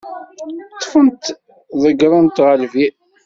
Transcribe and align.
Ṭṭfen-t, 0.75 1.23
ḍeggren-t 1.81 2.37
ɣer 2.45 2.55
lbir. 2.63 2.93